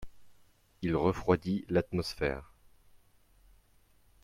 [0.81, 2.55] il refroidit l'atmosphère.